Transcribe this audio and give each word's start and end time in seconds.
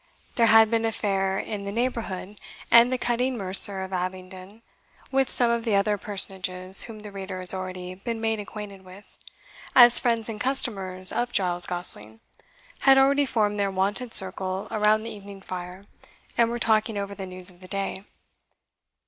There 0.33 0.47
had 0.47 0.71
been 0.71 0.83
a 0.83 0.91
fair 0.91 1.37
in 1.37 1.63
the 1.65 1.71
neighbourhood, 1.71 2.39
and 2.71 2.91
the 2.91 2.97
cutting 2.97 3.37
mercer 3.37 3.83
of 3.83 3.93
Abingdon, 3.93 4.63
with 5.11 5.29
some 5.29 5.51
of 5.51 5.63
the 5.63 5.75
other 5.75 5.95
personages 5.99 6.85
whom 6.85 7.01
the 7.01 7.11
reader 7.11 7.37
has 7.37 7.53
already 7.53 7.93
been 7.93 8.19
made 8.19 8.39
acquainted 8.39 8.83
with, 8.83 9.05
as 9.75 9.99
friends 9.99 10.27
and 10.27 10.41
customers 10.41 11.11
of 11.11 11.31
Giles 11.31 11.67
Gosling, 11.67 12.19
had 12.79 12.97
already 12.97 13.27
formed 13.27 13.59
their 13.59 13.69
wonted 13.69 14.11
circle 14.11 14.67
around 14.71 15.03
the 15.03 15.13
evening 15.13 15.39
fire, 15.39 15.85
and 16.35 16.49
were 16.49 16.57
talking 16.57 16.97
over 16.97 17.13
the 17.13 17.27
news 17.27 17.51
of 17.51 17.59
the 17.61 17.67
day. 17.67 18.03